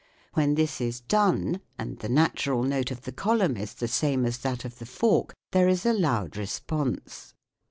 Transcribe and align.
When 0.33 0.55
this 0.55 0.81
is 0.81 0.99
done 1.01 1.61
and 1.77 1.99
the 1.99 2.09
natural 2.09 2.63
note 2.63 2.89
of 2.89 3.03
the 3.03 3.11
column 3.11 3.55
is 3.55 3.75
the 3.75 3.87
same 3.87 4.25
as 4.25 4.39
that 4.39 4.65
of 4.65 4.79
the 4.79 4.87
fork 4.87 5.35
there 5.51 5.67
is 5.69 5.85
a 5.85 5.93
loud 5.93 6.37
response. 6.37 7.35